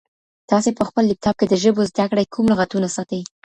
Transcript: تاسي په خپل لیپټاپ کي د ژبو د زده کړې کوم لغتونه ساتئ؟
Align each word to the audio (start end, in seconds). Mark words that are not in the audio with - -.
تاسي 0.49 0.71
په 0.77 0.83
خپل 0.89 1.03
لیپټاپ 1.07 1.35
کي 1.39 1.45
د 1.49 1.53
ژبو 1.63 1.81
د 1.83 1.87
زده 1.91 2.05
کړې 2.11 2.23
کوم 2.33 2.45
لغتونه 2.51 2.87
ساتئ؟ 2.95 3.21